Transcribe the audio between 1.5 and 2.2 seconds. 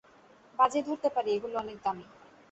অনেক দামি।